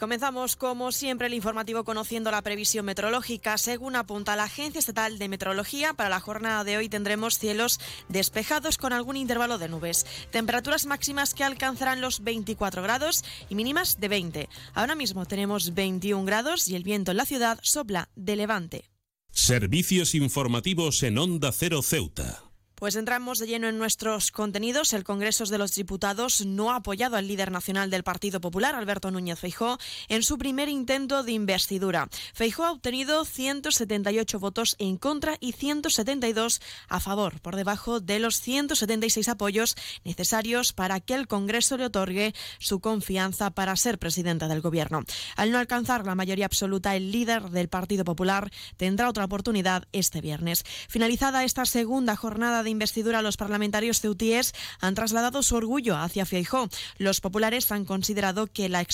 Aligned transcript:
Comenzamos, 0.00 0.56
como 0.56 0.90
siempre, 0.90 1.28
el 1.28 1.34
informativo 1.34 1.84
conociendo 1.84 2.30
la 2.30 2.42
previsión 2.42 2.86
meteorológica. 2.86 3.58
Según 3.58 3.94
apunta 3.94 4.34
la 4.34 4.44
Agencia 4.44 4.78
Estatal 4.78 5.18
de 5.18 5.28
Meteorología, 5.28 5.94
para 5.94 6.08
la 6.08 6.18
jornada 6.18 6.64
de 6.64 6.78
hoy 6.78 6.88
tendremos 6.88 7.38
cielos 7.38 7.78
despejados 8.08 8.78
con 8.78 8.92
algún 8.92 9.16
intervalo 9.16 9.58
de 9.58 9.68
nubes. 9.68 10.06
Temperaturas 10.32 10.86
máximas 10.86 11.34
que 11.34 11.44
alcanzarán 11.44 12.00
los 12.00 12.24
24 12.24 12.82
grados 12.82 13.22
y 13.48 13.54
mínimas 13.54 14.00
de 14.00 14.08
20. 14.08 14.48
Ahora 14.74 14.94
mismo 14.94 15.26
tenemos 15.26 15.74
21 15.74 16.24
grados 16.24 16.66
y 16.66 16.74
el 16.74 16.82
viento 16.82 17.12
en 17.12 17.18
la 17.18 17.26
ciudad 17.26 17.60
sopla 17.62 18.08
de 18.16 18.36
levante. 18.36 18.90
Servicios 19.30 20.14
informativos 20.14 21.02
en 21.02 21.18
Onda 21.18 21.52
Cero 21.52 21.82
Ceuta. 21.82 22.49
Pues 22.80 22.96
entramos 22.96 23.38
de 23.38 23.46
lleno 23.46 23.68
en 23.68 23.76
nuestros 23.76 24.32
contenidos. 24.32 24.94
El 24.94 25.04
Congreso 25.04 25.44
de 25.44 25.58
los 25.58 25.74
Diputados 25.74 26.46
no 26.46 26.72
ha 26.72 26.76
apoyado 26.76 27.16
al 27.16 27.28
líder 27.28 27.52
nacional 27.52 27.90
del 27.90 28.04
Partido 28.04 28.40
Popular, 28.40 28.74
Alberto 28.74 29.10
Núñez 29.10 29.38
Feijó, 29.38 29.76
en 30.08 30.22
su 30.22 30.38
primer 30.38 30.70
intento 30.70 31.22
de 31.22 31.32
investidura. 31.32 32.08
Feijó 32.32 32.64
ha 32.64 32.72
obtenido 32.72 33.26
178 33.26 34.40
votos 34.40 34.76
en 34.78 34.96
contra 34.96 35.36
y 35.40 35.52
172 35.52 36.62
a 36.88 37.00
favor, 37.00 37.38
por 37.42 37.56
debajo 37.56 38.00
de 38.00 38.18
los 38.18 38.40
176 38.40 39.28
apoyos 39.28 39.76
necesarios 40.02 40.72
para 40.72 41.00
que 41.00 41.12
el 41.12 41.28
Congreso 41.28 41.76
le 41.76 41.84
otorgue 41.84 42.34
su 42.60 42.80
confianza 42.80 43.50
para 43.50 43.76
ser 43.76 43.98
presidente 43.98 44.48
del 44.48 44.62
Gobierno. 44.62 45.04
Al 45.36 45.50
no 45.50 45.58
alcanzar 45.58 46.06
la 46.06 46.14
mayoría 46.14 46.46
absoluta, 46.46 46.96
el 46.96 47.12
líder 47.12 47.50
del 47.50 47.68
Partido 47.68 48.04
Popular 48.04 48.50
tendrá 48.78 49.10
otra 49.10 49.26
oportunidad 49.26 49.84
este 49.92 50.22
viernes. 50.22 50.64
Finalizada 50.88 51.44
esta 51.44 51.66
segunda 51.66 52.16
jornada 52.16 52.62
de 52.62 52.69
investidura, 52.70 53.22
los 53.22 53.36
parlamentarios 53.36 54.00
ceutíes 54.00 54.54
han 54.80 54.94
trasladado 54.94 55.42
su 55.42 55.56
orgullo 55.56 55.96
hacia 55.96 56.26
Feijó. 56.26 56.68
Los 56.98 57.20
populares 57.20 57.70
han 57.72 57.84
considerado 57.84 58.46
que 58.46 58.68
la, 58.68 58.86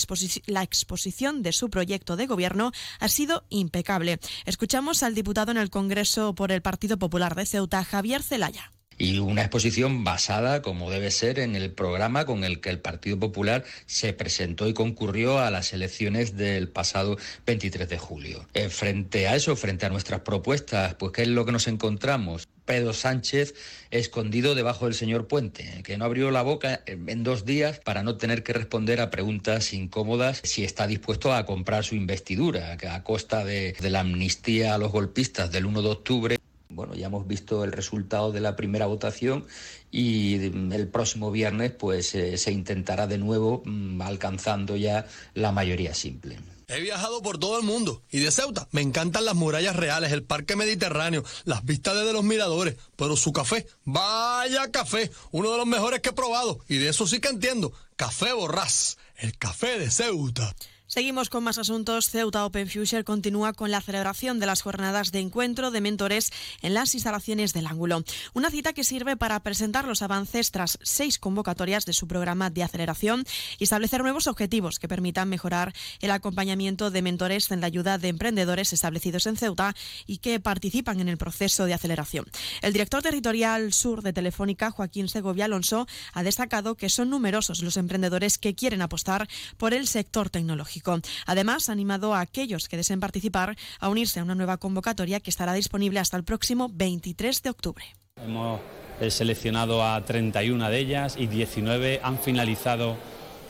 la 0.47 0.63
exposición 0.63 1.43
de 1.43 1.53
su 1.53 1.71
proyecto 1.71 2.17
de 2.17 2.27
gobierno 2.27 2.73
ha 2.99 3.09
sido 3.09 3.45
impecable. 3.49 4.19
Escuchamos 4.45 5.03
al 5.03 5.15
diputado 5.15 5.53
en 5.53 5.59
el 5.59 5.71
Congreso 5.71 6.35
por 6.35 6.53
el 6.53 6.63
Partido 6.63 6.99
Popular 6.99 7.35
de 7.35 7.47
Ceuta, 7.47 7.85
Javier 7.85 8.23
Zelaya 8.23 8.73
y 8.99 9.19
una 9.19 9.43
exposición 9.43 10.05
basada, 10.05 10.63
como 10.63 10.91
debe 10.91 11.11
ser, 11.11 11.39
en 11.39 11.57
el 11.57 11.71
programa 11.73 12.25
con 12.25 12.45
el 12.45 12.61
que 12.61 12.71
el 12.71 12.79
Partido 12.79 13.19
Popular 13.19 13.65
se 13.87 14.13
presentó 14.13 14.69
y 14.69 14.75
concurrió 14.75 15.39
a 15.39 15.51
las 15.51 15.73
elecciones 15.73 16.37
del 16.37 16.69
pasado 16.69 17.17
23 17.47 17.89
de 17.89 17.99
julio. 17.99 18.47
Eh, 18.55 18.69
frente 18.69 19.29
a 19.29 19.37
eso, 19.37 19.57
frente 19.57 19.87
a 19.87 19.91
nuestras 19.91 20.21
propuestas, 20.21 20.95
pues 20.95 21.13
¿qué 21.13 21.23
es 21.23 21.29
lo 21.29 21.45
que 21.45 21.53
nos 21.53 21.69
encontramos? 21.69 22.49
Pedro 22.65 22.93
Sánchez 22.93 23.55
escondido 23.91 24.55
debajo 24.55 24.87
del 24.87 24.95
señor 24.95 25.29
Puente, 25.29 25.83
que 25.85 25.97
no 25.97 26.05
abrió 26.05 26.31
la 26.33 26.43
boca 26.43 26.83
en 26.87 27.23
dos 27.23 27.45
días 27.45 27.79
para 27.79 28.03
no 28.03 28.17
tener 28.17 28.43
que 28.43 28.53
responder 28.53 29.01
a 29.01 29.11
preguntas 29.11 29.73
incómodas 29.73 30.41
si 30.43 30.65
está 30.65 30.87
dispuesto 30.89 31.33
a 31.33 31.47
comprar 31.47 31.85
su 31.85 31.95
investidura 31.95 32.77
a 32.91 33.05
costa 33.05 33.45
de, 33.45 33.75
de 33.81 33.91
la 33.91 34.01
amnistía 34.01 34.75
a 34.75 34.79
los 34.79 34.91
golpistas 34.91 35.53
del 35.53 35.67
1 35.67 35.83
de 35.83 35.89
octubre 35.89 36.39
bueno, 36.69 36.95
ya 36.95 37.07
hemos 37.07 37.27
visto 37.27 37.65
el 37.65 37.73
resultado 37.73 38.33
de 38.33 38.41
la 38.41 38.57
primera 38.57 38.87
votación 38.87 39.47
y 39.91 40.35
el 40.35 40.89
próximo 40.89 41.31
viernes 41.31 41.73
pues 41.73 42.15
eh, 42.15 42.37
se 42.39 42.53
intentará 42.53 43.07
de 43.07 43.19
nuevo 43.19 43.63
mm, 43.65 44.03
alcanzando 44.03 44.77
ya 44.77 45.07
la 45.35 45.53
mayoría 45.53 45.95
simple. 45.95 46.39
He 46.69 46.81
viajado 46.81 47.23
por 47.23 47.39
todo 47.39 47.59
el 47.59 47.65
mundo 47.65 48.03
y 48.11 48.19
de 48.19 48.33
Ceuta 48.33 48.67
me 48.73 48.81
encantan 48.81 49.25
las 49.25 49.37
murallas 49.37 49.77
reales, 49.77 50.11
el 50.11 50.25
parque 50.25 50.57
mediterráneo, 50.57 51.25
las 51.45 51.65
vistas 51.65 51.95
desde 51.95 52.13
los 52.13 52.25
miradores, 52.25 52.77
pero 52.97 53.17
su 53.17 53.33
café, 53.33 53.67
vaya 53.85 54.69
café, 54.73 55.13
uno 55.31 55.53
de 55.53 55.59
los 55.59 55.67
mejores 55.67 56.01
que 56.01 56.09
he 56.09 56.13
probado 56.13 56.59
y 56.69 56.79
de 56.79 56.89
eso 56.89 57.07
sí 57.07 57.21
que 57.21 57.29
entiendo, 57.29 57.73
café 57.95 58.33
borrás, 58.33 58.99
el 59.17 59.39
café 59.39 59.79
de 59.79 59.93
Ceuta. 59.93 60.57
Seguimos 60.97 61.29
con 61.29 61.45
más 61.45 61.59
asuntos. 61.59 62.07
Ceuta 62.11 62.47
Open 62.47 62.71
Future 62.71 63.05
continúa 63.05 63.53
con 63.53 63.71
la 63.71 63.83
celebración 63.83 64.41
de 64.41 64.47
las 64.47 64.63
jornadas 64.63 65.13
de 65.13 65.19
encuentro 65.19 65.71
de 65.71 65.83
mentores 65.83 66.33
en 66.63 66.73
las 66.73 66.95
instalaciones 66.95 67.53
del 67.53 67.67
Ángulo. 67.67 68.03
Una 68.33 68.49
cita 68.49 68.73
que 68.73 68.83
sirve 68.83 69.15
para 69.15 69.39
presentar 69.41 69.85
los 69.85 70.01
avances 70.01 70.53
tras 70.53 70.79
seis 70.83 71.19
convocatorias 71.19 71.85
de 71.85 71.93
su 71.93 72.09
programa 72.09 72.49
de 72.49 72.63
aceleración 72.63 73.27
y 73.59 73.65
establecer 73.65 74.01
nuevos 74.01 74.27
objetivos 74.27 74.79
que 74.79 74.89
permitan 74.89 75.29
mejorar 75.29 75.75
el 76.01 76.13
acompañamiento 76.13 76.91
de 76.91 77.03
mentores 77.03 77.51
en 77.51 77.61
la 77.61 77.67
ayuda 77.67 77.99
de 77.99 78.09
emprendedores 78.09 78.73
establecidos 78.73 79.27
en 79.27 79.37
Ceuta 79.37 79.77
y 80.07 80.17
que 80.17 80.41
participan 80.41 81.01
en 81.01 81.11
el 81.11 81.19
proceso 81.19 81.67
de 81.67 81.75
aceleración. 81.75 82.25
El 82.63 82.73
director 82.73 83.03
territorial 83.03 83.75
sur 83.75 84.01
de 84.01 84.15
Telefónica, 84.15 84.71
Joaquín 84.71 85.11
Segovia 85.11 85.45
Alonso, 85.45 85.87
ha 86.15 86.23
destacado 86.23 86.75
que 86.75 86.89
son 86.89 87.11
numerosos 87.11 87.63
los 87.63 87.77
emprendedores 87.77 88.39
que 88.39 88.55
quieren 88.55 88.81
apostar 88.81 89.29
por 89.59 89.75
el 89.75 89.89
sector 89.89 90.31
tecnológico. 90.31 90.86
Además, 91.27 91.69
ha 91.69 91.73
animado 91.73 92.15
a 92.15 92.21
aquellos 92.21 92.69
que 92.69 92.77
deseen 92.77 93.01
participar 93.01 93.57
a 93.81 93.89
unirse 93.89 94.21
a 94.21 94.23
una 94.23 94.35
nueva 94.35 94.59
convocatoria 94.59 95.21
que 95.21 95.31
estará 95.31 95.53
disponible 95.53 96.01
hasta 96.01 96.17
el 96.17 96.25
próximo 96.25 96.69
23 96.73 97.43
de 97.43 97.51
octubre. 97.51 97.85
Hemos 98.23 98.61
eh, 99.01 99.11
seleccionado 99.11 99.85
a 99.85 100.03
31 100.03 100.71
de 100.71 100.79
ellas 100.79 101.17
y 101.19 101.27
19 101.27 102.01
han 102.03 102.19
finalizado 102.19 102.97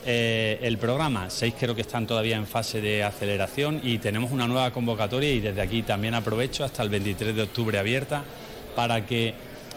eh, 0.05 0.59
el 0.61 0.77
programa. 0.77 1.29
Seis 1.29 1.53
creo 1.59 1.75
que 1.75 1.81
están 1.81 2.07
todavía 2.07 2.37
en 2.37 2.47
fase 2.47 2.81
de 2.81 3.03
aceleración 3.03 3.81
y 3.83 3.97
tenemos 3.97 4.31
una 4.31 4.47
nueva 4.47 4.71
convocatoria 4.71 5.31
y 5.31 5.39
desde 5.39 5.61
aquí 5.61 5.83
también 5.83 6.13
aprovecho 6.13 6.63
hasta 6.63 6.83
el 6.83 6.89
23 6.89 7.35
de 7.35 7.41
octubre 7.43 7.77
abierta 7.77 8.23
para 8.75 9.05
que 9.05 9.33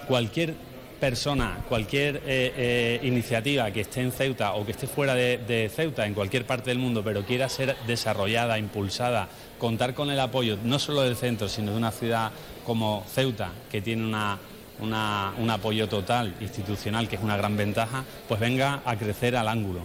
cualquier 0.06 0.54
persona, 1.00 1.64
cualquier 1.68 2.16
eh, 2.16 2.20
eh, 2.56 3.00
iniciativa 3.02 3.70
que 3.70 3.80
esté 3.80 4.02
en 4.02 4.12
Ceuta 4.12 4.52
o 4.54 4.64
que 4.64 4.72
esté 4.72 4.86
fuera 4.86 5.14
de, 5.14 5.70
Ceuta, 5.74 6.06
en 6.06 6.14
cualquier 6.14 6.46
parte 6.46 6.70
del 6.70 6.78
mundo, 6.78 7.02
pero 7.02 7.24
quiera 7.24 7.48
ser 7.48 7.74
desarrollada, 7.86 8.58
impulsada, 8.58 9.28
contar 9.58 9.94
con 9.94 10.10
el 10.10 10.20
apoyo 10.20 10.58
no 10.62 10.78
solo 10.78 11.02
del 11.02 11.16
centro, 11.16 11.48
sino 11.48 11.72
de 11.72 11.78
una 11.78 11.90
ciudad 11.90 12.30
como 12.64 13.04
Ceuta, 13.12 13.50
que 13.70 13.80
tiene 13.80 14.04
una, 14.04 14.38
un 14.80 15.50
apoyo 15.50 15.88
total 15.88 16.34
institucional, 16.40 17.08
que 17.08 17.16
es 17.16 17.22
una 17.22 17.36
gran 17.36 17.56
ventaja, 17.56 18.04
pues 18.28 18.38
venga 18.38 18.82
a 18.84 18.96
crecer 18.96 19.34
al 19.36 19.48
ángulo. 19.48 19.80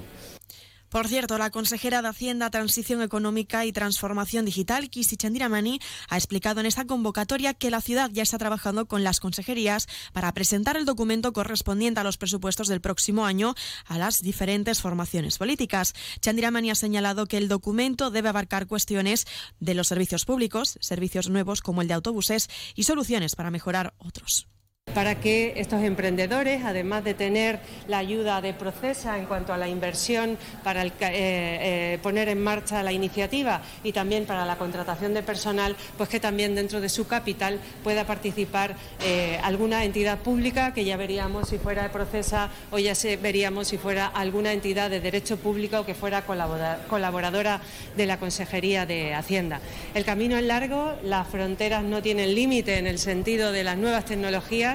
Por 0.90 1.08
cierto, 1.08 1.38
la 1.38 1.50
consejera 1.50 2.02
de 2.02 2.08
Hacienda, 2.08 2.50
Transición 2.50 3.02
Económica 3.02 3.66
y 3.66 3.72
Transformación 3.72 4.46
Digital, 4.46 4.90
Kisi 4.90 5.18
Chandiramani, 5.18 5.80
ha 6.10 6.18
explicado 6.18 6.60
en 6.60 6.66
esta 6.66 6.86
convocatoria 6.86 7.54
que 7.54 7.72
la 7.72 7.82
ciudad 7.82 8.10
ya 8.14 8.24
está 8.24 8.38
trabajando 8.38 8.86
con 8.86 9.04
las 9.04 9.20
consejerías 9.20 9.88
para 10.14 10.34
presentar 10.34 10.78
el 10.78 10.86
documento 10.86 11.34
correspondiente 11.34 12.00
a 12.00 12.04
los 12.04 12.18
presupuestos 12.18 12.68
del 12.68 12.82
próximo 12.82 13.26
año 13.26 13.56
a 13.86 13.98
las 13.98 14.22
diferentes 14.22 14.82
formaciones 14.82 15.38
políticas. 15.38 15.94
Chandiramani 16.22 16.72
ha 16.72 16.76
señalado 16.76 17.26
que 17.26 17.38
el 17.38 17.48
documento 17.48 18.12
debe 18.12 18.30
abarcar 18.30 18.68
cuestiones 18.68 19.26
de 19.60 19.74
los 19.74 19.88
servicios 19.88 20.26
públicos, 20.26 20.78
servicios 20.82 21.30
nuevos 21.30 21.62
como 21.62 21.82
el 21.82 21.88
de 21.88 21.96
autobuses 21.96 22.48
y 22.76 22.84
soluciones 22.84 23.36
para 23.36 23.52
mejorar 23.52 23.94
otros 23.98 24.48
para 24.96 25.16
que 25.16 25.54
estos 25.58 25.84
emprendedores, 25.84 26.64
además 26.64 27.04
de 27.04 27.14
tener 27.14 27.60
la 27.90 27.98
ayuda 27.98 28.40
de 28.40 28.54
Procesa 28.54 29.18
en 29.18 29.26
cuanto 29.26 29.52
a 29.52 29.58
la 29.58 29.68
inversión 29.68 30.38
para 30.64 30.86
eh, 30.86 30.92
eh, 31.02 32.00
poner 32.02 32.30
en 32.30 32.42
marcha 32.42 32.82
la 32.82 32.94
iniciativa 32.94 33.62
y 33.84 33.92
también 33.92 34.26
para 34.26 34.46
la 34.46 34.58
contratación 34.58 35.14
de 35.14 35.22
personal, 35.22 35.76
pues 35.98 36.08
que 36.08 36.22
también 36.22 36.56
dentro 36.56 36.80
de 36.80 36.88
su 36.88 37.08
capital 37.08 37.60
pueda 37.84 38.06
participar 38.06 38.78
eh, 39.04 39.38
alguna 39.44 39.84
entidad 39.84 40.20
pública, 40.20 40.74
que 40.74 40.86
ya 40.86 40.96
veríamos 40.96 41.50
si 41.50 41.58
fuera 41.58 41.92
Procesa 41.92 42.50
o 42.72 42.80
ya 42.80 42.94
veríamos 43.22 43.68
si 43.68 43.78
fuera 43.78 44.08
alguna 44.08 44.54
entidad 44.54 44.90
de 44.90 45.02
derecho 45.02 45.36
público 45.36 45.80
o 45.80 45.86
que 45.86 45.94
fuera 45.94 46.24
colaboradora 46.26 47.60
de 47.98 48.06
la 48.06 48.18
Consejería 48.18 48.86
de 48.86 49.14
Hacienda. 49.14 49.60
El 49.94 50.06
camino 50.06 50.38
es 50.38 50.44
largo, 50.44 50.94
las 51.04 51.28
fronteras 51.28 51.84
no 51.84 52.02
tienen 52.02 52.34
límite 52.34 52.78
en 52.78 52.88
el 52.88 52.98
sentido 52.98 53.52
de 53.52 53.66
las 53.66 53.78
nuevas 53.78 54.06
tecnologías 54.06 54.75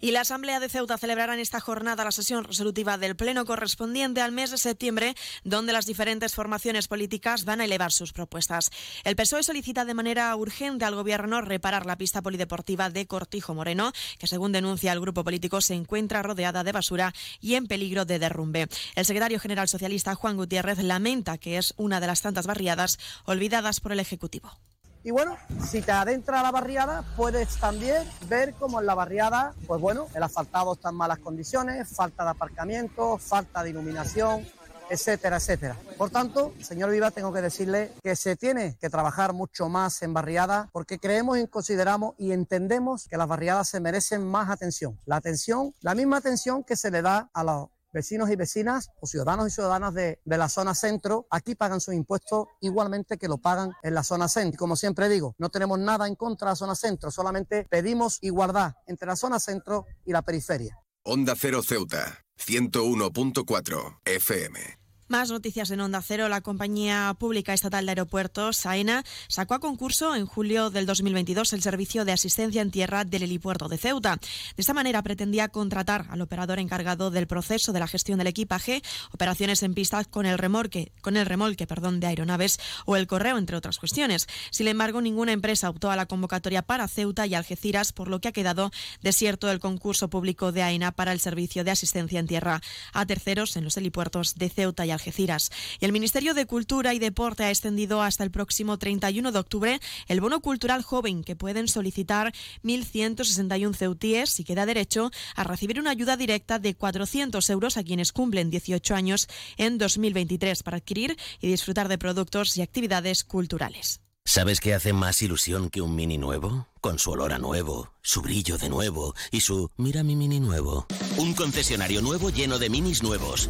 Y 0.00 0.12
la 0.12 0.22
Asamblea 0.22 0.60
de 0.60 0.68
Ceuta 0.68 0.96
celebrará 0.96 1.34
en 1.34 1.40
esta 1.40 1.60
jornada 1.60 2.04
la 2.04 2.10
sesión 2.10 2.44
resolutiva 2.44 2.96
del 2.96 3.16
Pleno 3.16 3.44
correspondiente 3.44 4.22
al 4.22 4.32
mes 4.32 4.50
de 4.50 4.56
septiembre, 4.56 5.14
donde 5.44 5.74
las 5.74 5.84
diferentes 5.84 6.34
formaciones 6.34 6.88
políticas 6.88 7.44
van 7.44 7.60
a 7.60 7.66
elevar 7.66 7.92
sus 7.92 8.12
propuestas. 8.12 8.70
El 9.04 9.16
PSOE 9.16 9.42
solicita 9.42 9.84
de 9.84 9.94
manera 9.94 10.34
urgente 10.36 10.86
al 10.86 10.94
Gobierno 10.94 11.42
reparar 11.42 11.84
la 11.84 11.98
pista 11.98 12.22
polideportiva 12.22 12.88
de 12.88 13.06
Cortijo 13.06 13.54
Moreno, 13.54 13.92
que 14.18 14.26
según 14.26 14.52
denuncia 14.52 14.92
el 14.92 15.00
grupo 15.00 15.22
político 15.22 15.60
se 15.60 15.74
encuentra 15.74 16.22
rodeada 16.22 16.64
de 16.64 16.72
basura 16.72 17.12
y 17.40 17.54
en 17.54 17.66
peligro 17.66 18.06
de 18.06 18.18
derrumbe. 18.18 18.68
El 18.94 19.04
secretario 19.04 19.38
general 19.38 19.68
socialista 19.68 20.14
Juan 20.14 20.36
Gutiérrez 20.36 20.78
lamenta 20.78 21.36
que 21.36 21.58
es 21.58 21.74
una 21.76 22.00
de 22.00 22.06
las 22.06 22.22
tantas 22.22 22.46
barriadas 22.46 22.98
olvidadas 23.24 23.80
por 23.80 23.92
el 23.92 24.00
Ejecutivo. 24.00 24.58
Y 25.02 25.12
bueno, 25.12 25.36
si 25.66 25.80
te 25.80 25.92
adentras 25.92 26.40
a 26.40 26.42
la 26.42 26.50
barriada, 26.50 27.04
puedes 27.16 27.56
también 27.58 28.06
ver 28.28 28.52
cómo 28.54 28.80
en 28.80 28.86
la 28.86 28.94
barriada, 28.94 29.54
pues 29.66 29.80
bueno, 29.80 30.08
el 30.14 30.22
asfaltado 30.22 30.74
está 30.74 30.90
en 30.90 30.96
malas 30.96 31.18
condiciones, 31.20 31.88
falta 31.88 32.24
de 32.24 32.30
aparcamiento, 32.30 33.16
falta 33.16 33.62
de 33.62 33.70
iluminación, 33.70 34.46
etcétera, 34.90 35.36
etcétera. 35.36 35.76
Por 35.96 36.10
tanto, 36.10 36.52
señor 36.60 36.90
Viva, 36.90 37.10
tengo 37.12 37.32
que 37.32 37.40
decirle 37.40 37.92
que 38.02 38.14
se 38.14 38.36
tiene 38.36 38.76
que 38.78 38.90
trabajar 38.90 39.32
mucho 39.32 39.68
más 39.70 40.02
en 40.02 40.12
barriadas 40.12 40.68
porque 40.72 40.98
creemos 40.98 41.38
y 41.38 41.46
consideramos 41.46 42.14
y 42.18 42.32
entendemos 42.32 43.08
que 43.08 43.16
las 43.16 43.28
barriadas 43.28 43.68
se 43.68 43.80
merecen 43.80 44.26
más 44.26 44.50
atención. 44.50 44.98
La 45.06 45.16
atención, 45.16 45.74
la 45.80 45.94
misma 45.94 46.18
atención 46.18 46.62
que 46.62 46.76
se 46.76 46.90
le 46.90 47.00
da 47.00 47.30
a 47.32 47.44
los 47.44 47.68
vecinos 47.92 48.30
y 48.30 48.36
vecinas 48.36 48.90
o 49.00 49.06
ciudadanos 49.06 49.48
y 49.48 49.50
ciudadanas 49.50 49.94
de, 49.94 50.18
la 50.24 50.48
zona 50.48 50.74
centro, 50.74 51.26
aquí 51.30 51.54
pagan 51.54 51.80
sus 51.80 51.94
impuestos 51.94 52.46
igualmente 52.60 53.18
que 53.18 53.28
lo 53.28 53.38
pagan 53.38 53.72
en 53.82 53.94
la 53.94 54.02
zona 54.02 54.28
centro. 54.28 54.58
Como 54.58 54.76
siempre 54.76 55.08
digo, 55.08 55.34
no 55.38 55.50
tenemos 55.50 55.78
nada 55.78 56.06
en 56.06 56.14
contra 56.14 56.48
de 56.48 56.52
la 56.52 56.56
zona 56.56 56.74
centro, 56.74 57.10
solamente 57.10 57.66
pedimos 57.70 58.18
igualdad 58.22 58.74
entre 58.86 59.06
la 59.06 59.16
zona 59.16 59.38
centro 59.38 59.86
y 60.04 60.12
la 60.12 60.22
periferia. 60.22 60.78
Onda 61.02 61.34
Cero 61.36 61.62
Ceuta, 61.62 62.24
101.4 62.38 64.00
FM. 64.04 64.79
Más 65.10 65.28
noticias 65.28 65.72
en 65.72 65.80
Onda 65.80 66.02
Cero. 66.02 66.28
La 66.28 66.40
compañía 66.40 67.16
pública 67.18 67.52
estatal 67.52 67.84
de 67.84 67.90
aeropuertos, 67.90 68.64
AENA, 68.64 69.02
sacó 69.26 69.54
a 69.54 69.58
concurso 69.58 70.14
en 70.14 70.24
julio 70.24 70.70
del 70.70 70.86
2022 70.86 71.52
el 71.52 71.62
servicio 71.62 72.04
de 72.04 72.12
asistencia 72.12 72.62
en 72.62 72.70
tierra 72.70 73.04
del 73.04 73.24
helipuerto 73.24 73.68
de 73.68 73.76
Ceuta. 73.76 74.18
De 74.18 74.60
esta 74.60 74.72
manera 74.72 75.02
pretendía 75.02 75.48
contratar 75.48 76.06
al 76.10 76.20
operador 76.20 76.60
encargado 76.60 77.10
del 77.10 77.26
proceso 77.26 77.72
de 77.72 77.80
la 77.80 77.88
gestión 77.88 78.18
del 78.18 78.28
equipaje, 78.28 78.82
operaciones 79.10 79.64
en 79.64 79.74
pista 79.74 80.04
con 80.04 80.26
el 80.26 80.38
remolque, 80.38 80.92
con 81.00 81.16
el 81.16 81.26
remolque 81.26 81.66
perdón, 81.66 81.98
de 81.98 82.06
aeronaves 82.06 82.60
o 82.86 82.94
el 82.94 83.08
correo, 83.08 83.36
entre 83.36 83.56
otras 83.56 83.78
cuestiones. 83.78 84.28
Sin 84.52 84.68
embargo, 84.68 85.00
ninguna 85.00 85.32
empresa 85.32 85.70
optó 85.70 85.90
a 85.90 85.96
la 85.96 86.06
convocatoria 86.06 86.62
para 86.62 86.86
Ceuta 86.86 87.26
y 87.26 87.34
Algeciras, 87.34 87.92
por 87.92 88.06
lo 88.06 88.20
que 88.20 88.28
ha 88.28 88.32
quedado 88.32 88.70
desierto 89.02 89.50
el 89.50 89.58
concurso 89.58 90.08
público 90.08 90.52
de 90.52 90.62
AENA 90.62 90.92
para 90.92 91.10
el 91.10 91.18
servicio 91.18 91.64
de 91.64 91.72
asistencia 91.72 92.20
en 92.20 92.28
tierra 92.28 92.60
a 92.92 93.06
terceros 93.06 93.56
en 93.56 93.64
los 93.64 93.76
helipuertos 93.76 94.36
de 94.36 94.48
Ceuta 94.50 94.86
y 94.86 94.92
Algeciras. 94.92 94.99
Y 95.06 95.84
el 95.84 95.92
Ministerio 95.92 96.34
de 96.34 96.46
Cultura 96.46 96.94
y 96.94 96.98
Deporte 96.98 97.44
ha 97.44 97.50
extendido 97.50 98.02
hasta 98.02 98.24
el 98.24 98.30
próximo 98.30 98.78
31 98.78 99.32
de 99.32 99.38
octubre 99.38 99.80
el 100.08 100.20
bono 100.20 100.40
cultural 100.40 100.82
joven 100.82 101.24
que 101.24 101.36
pueden 101.36 101.68
solicitar 101.68 102.32
1.161 102.64 103.74
ceutíes 103.74 104.40
y 104.40 104.44
queda 104.44 104.66
derecho 104.66 105.10
a 105.34 105.44
recibir 105.44 105.80
una 105.80 105.90
ayuda 105.90 106.16
directa 106.16 106.58
de 106.58 106.74
400 106.74 107.48
euros 107.50 107.76
a 107.76 107.84
quienes 107.84 108.12
cumplen 108.12 108.50
18 108.50 108.94
años 108.94 109.28
en 109.56 109.78
2023 109.78 110.62
para 110.62 110.78
adquirir 110.78 111.16
y 111.40 111.48
disfrutar 111.48 111.88
de 111.88 111.98
productos 111.98 112.56
y 112.56 112.62
actividades 112.62 113.24
culturales. 113.24 114.00
¿Sabes 114.24 114.60
qué 114.60 114.74
hace 114.74 114.92
más 114.92 115.22
ilusión 115.22 115.70
que 115.70 115.80
un 115.80 115.96
mini 115.96 116.18
nuevo? 116.18 116.68
Con 116.80 116.98
su 116.98 117.10
olor 117.10 117.32
a 117.32 117.38
nuevo, 117.38 117.92
su 118.02 118.22
brillo 118.22 118.58
de 118.58 118.68
nuevo 118.68 119.14
y 119.32 119.40
su 119.40 119.70
mira 119.76 120.04
mi 120.04 120.14
mini 120.14 120.40
nuevo. 120.40 120.86
Un 121.16 121.34
concesionario 121.34 122.00
nuevo 122.00 122.30
lleno 122.30 122.58
de 122.58 122.70
minis 122.70 123.02
nuevos 123.02 123.48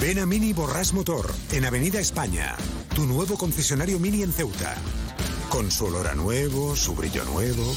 Ven 0.00 0.18
a 0.18 0.24
Mini 0.24 0.54
Borras 0.54 0.94
Motor, 0.94 1.30
en 1.52 1.66
Avenida 1.66 2.00
España, 2.00 2.56
tu 2.94 3.04
nuevo 3.04 3.36
concesionario 3.36 3.98
Mini 3.98 4.22
en 4.22 4.32
Ceuta. 4.32 4.74
Con 5.50 5.70
su 5.70 5.84
olor 5.84 6.08
a 6.08 6.14
nuevo, 6.14 6.74
su 6.74 6.94
brillo 6.94 7.22
nuevo. 7.26 7.74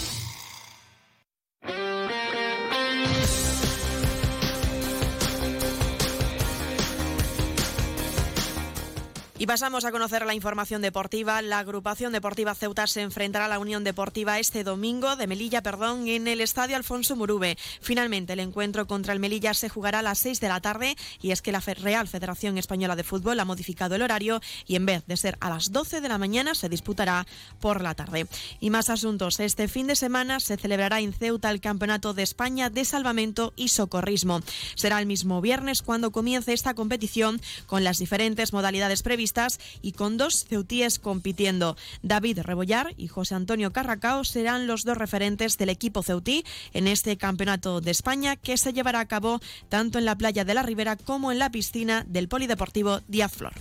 Y 9.43 9.45
pasamos 9.45 9.83
a 9.83 9.91
conocer 9.91 10.25
la 10.25 10.33
información 10.33 10.81
deportiva. 10.81 11.41
La 11.41 11.59
agrupación 11.59 12.13
deportiva 12.13 12.55
Ceuta 12.55 12.87
se 12.87 13.01
enfrentará 13.01 13.43
a 13.43 13.49
la 13.49 13.59
Unión 13.59 13.83
Deportiva 13.83 14.39
este 14.39 14.63
domingo 14.63 15.17
de 15.17 15.27
Melilla, 15.27 15.61
perdón, 15.61 16.07
en 16.07 16.29
el 16.29 16.39
Estadio 16.39 16.77
Alfonso 16.77 17.17
Murube. 17.17 17.57
Finalmente, 17.81 18.31
el 18.31 18.39
encuentro 18.39 18.87
contra 18.87 19.11
el 19.11 19.19
Melilla 19.19 19.53
se 19.53 19.67
jugará 19.67 19.99
a 19.99 20.01
las 20.01 20.19
6 20.19 20.39
de 20.39 20.47
la 20.47 20.61
tarde 20.61 20.95
y 21.21 21.31
es 21.31 21.41
que 21.41 21.51
la 21.51 21.59
Real 21.59 22.07
Federación 22.07 22.57
Española 22.57 22.95
de 22.95 23.03
Fútbol 23.03 23.37
ha 23.37 23.43
modificado 23.43 23.95
el 23.95 24.01
horario 24.01 24.39
y 24.65 24.77
en 24.77 24.85
vez 24.85 25.05
de 25.07 25.17
ser 25.17 25.37
a 25.41 25.49
las 25.49 25.73
12 25.73 25.99
de 25.99 26.07
la 26.07 26.17
mañana 26.17 26.55
se 26.55 26.69
disputará 26.69 27.27
por 27.59 27.81
la 27.81 27.95
tarde. 27.95 28.27
Y 28.61 28.69
más 28.69 28.89
asuntos. 28.89 29.41
Este 29.41 29.67
fin 29.67 29.87
de 29.87 29.97
semana 29.97 30.39
se 30.39 30.55
celebrará 30.55 31.01
en 31.01 31.11
Ceuta 31.11 31.51
el 31.51 31.59
Campeonato 31.59 32.13
de 32.13 32.23
España 32.23 32.69
de 32.69 32.85
Salvamento 32.85 33.51
y 33.57 33.67
Socorrismo. 33.67 34.39
Será 34.75 34.99
el 34.99 35.05
mismo 35.05 35.41
viernes 35.41 35.81
cuando 35.81 36.13
comience 36.13 36.53
esta 36.53 36.75
competición 36.75 37.41
con 37.67 37.83
las 37.83 37.97
diferentes 37.97 38.53
modalidades 38.53 39.03
previstas 39.03 39.32
y 39.81 39.93
con 39.93 40.17
dos 40.17 40.45
ceutíes 40.45 40.99
compitiendo. 40.99 41.75
David 42.01 42.39
Rebollar 42.41 42.93
y 42.97 43.07
José 43.07 43.35
Antonio 43.35 43.73
Carracao 43.73 44.23
serán 44.23 44.67
los 44.67 44.83
dos 44.83 44.97
referentes 44.97 45.57
del 45.57 45.69
equipo 45.69 46.03
ceutí 46.03 46.45
en 46.73 46.87
este 46.87 47.17
campeonato 47.17 47.81
de 47.81 47.91
España 47.91 48.35
que 48.35 48.57
se 48.57 48.73
llevará 48.73 48.99
a 48.99 49.07
cabo 49.07 49.39
tanto 49.69 49.97
en 49.97 50.05
la 50.05 50.15
playa 50.15 50.45
de 50.45 50.53
la 50.53 50.63
Ribera 50.63 50.95
como 50.95 51.31
en 51.31 51.39
la 51.39 51.49
piscina 51.49 52.05
del 52.07 52.27
Polideportivo 52.27 53.01
Díaz 53.07 53.33
Flor. 53.33 53.53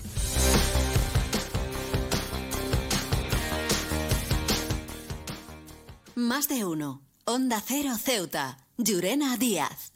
Más 6.15 6.49
de 6.49 6.65
uno. 6.65 7.03
Onda 7.25 7.63
Cero 7.65 7.97
Ceuta. 7.99 8.59
Llurena 8.77 9.37
Díaz. 9.37 9.92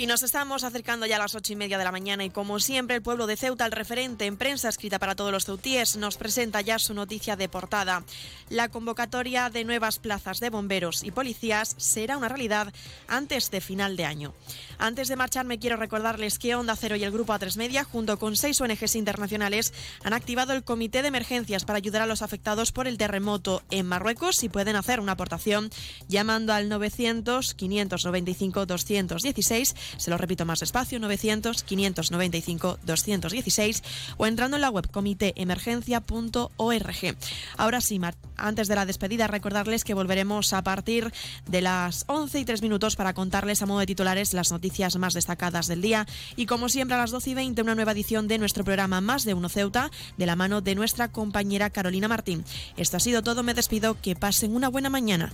Y 0.00 0.06
nos 0.06 0.22
estamos 0.22 0.62
acercando 0.62 1.06
ya 1.06 1.16
a 1.16 1.18
las 1.18 1.34
ocho 1.34 1.52
y 1.52 1.56
media 1.56 1.76
de 1.76 1.82
la 1.82 1.90
mañana 1.90 2.24
y 2.24 2.30
como 2.30 2.60
siempre 2.60 2.94
el 2.94 3.02
pueblo 3.02 3.26
de 3.26 3.36
Ceuta, 3.36 3.66
el 3.66 3.72
referente 3.72 4.26
en 4.26 4.36
prensa 4.36 4.68
escrita 4.68 5.00
para 5.00 5.16
todos 5.16 5.32
los 5.32 5.44
ceutíes, 5.44 5.96
nos 5.96 6.16
presenta 6.16 6.60
ya 6.60 6.78
su 6.78 6.94
noticia 6.94 7.34
de 7.34 7.48
portada. 7.48 8.04
La 8.48 8.68
convocatoria 8.68 9.50
de 9.50 9.64
nuevas 9.64 9.98
plazas 9.98 10.38
de 10.38 10.50
bomberos 10.50 11.02
y 11.02 11.10
policías 11.10 11.74
será 11.78 12.16
una 12.16 12.28
realidad 12.28 12.72
antes 13.08 13.50
de 13.50 13.60
final 13.60 13.96
de 13.96 14.04
año. 14.04 14.34
Antes 14.78 15.08
de 15.08 15.16
marcharme 15.16 15.58
quiero 15.58 15.76
recordarles 15.76 16.38
que 16.38 16.54
Onda 16.54 16.76
Cero 16.76 16.94
y 16.94 17.02
el 17.02 17.10
Grupo 17.10 17.32
A3 17.32 17.56
Media, 17.56 17.82
junto 17.82 18.20
con 18.20 18.36
seis 18.36 18.60
ONGs 18.60 18.94
internacionales, 18.94 19.74
han 20.04 20.12
activado 20.12 20.52
el 20.52 20.62
Comité 20.62 21.02
de 21.02 21.08
Emergencias 21.08 21.64
para 21.64 21.78
ayudar 21.78 22.02
a 22.02 22.06
los 22.06 22.22
afectados 22.22 22.70
por 22.70 22.86
el 22.86 22.98
terremoto 22.98 23.64
en 23.72 23.86
Marruecos 23.86 24.44
y 24.44 24.48
pueden 24.48 24.76
hacer 24.76 25.00
una 25.00 25.12
aportación 25.12 25.70
llamando 26.06 26.52
al 26.52 26.68
900 26.68 27.54
595 27.54 28.64
216 28.64 29.74
se 29.96 30.10
lo 30.10 30.18
repito 30.18 30.44
más 30.44 30.60
despacio, 30.60 31.00
900-595-216 31.00 33.82
o 34.16 34.26
entrando 34.26 34.56
en 34.56 34.62
la 34.62 34.70
web 34.70 34.88
comitéemergencia.org. 34.90 37.16
Ahora 37.56 37.80
sí, 37.80 38.00
antes 38.36 38.68
de 38.68 38.74
la 38.74 38.86
despedida, 38.86 39.26
recordarles 39.26 39.84
que 39.84 39.94
volveremos 39.94 40.52
a 40.52 40.62
partir 40.62 41.12
de 41.46 41.60
las 41.60 42.04
11 42.08 42.40
y 42.40 42.44
3 42.44 42.62
minutos 42.62 42.96
para 42.96 43.14
contarles 43.14 43.62
a 43.62 43.66
modo 43.66 43.80
de 43.80 43.86
titulares 43.86 44.34
las 44.34 44.50
noticias 44.50 44.96
más 44.96 45.14
destacadas 45.14 45.66
del 45.66 45.82
día. 45.82 46.06
Y 46.36 46.46
como 46.46 46.68
siempre, 46.68 46.96
a 46.96 46.98
las 46.98 47.10
12 47.10 47.30
y 47.30 47.34
20, 47.34 47.62
una 47.62 47.74
nueva 47.74 47.92
edición 47.92 48.28
de 48.28 48.38
nuestro 48.38 48.64
programa 48.64 49.00
Más 49.00 49.24
de 49.24 49.34
Uno 49.34 49.48
Ceuta, 49.48 49.90
de 50.16 50.26
la 50.26 50.36
mano 50.36 50.60
de 50.60 50.74
nuestra 50.74 51.08
compañera 51.08 51.70
Carolina 51.70 52.08
Martín. 52.08 52.44
Esto 52.76 52.96
ha 52.96 53.00
sido 53.00 53.22
todo, 53.22 53.42
me 53.42 53.54
despido, 53.54 54.00
que 54.00 54.16
pasen 54.16 54.54
una 54.54 54.68
buena 54.68 54.90
mañana. 54.90 55.32